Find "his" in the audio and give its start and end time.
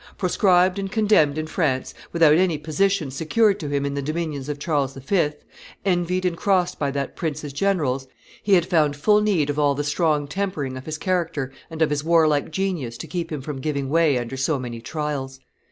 10.87-10.97, 11.91-12.03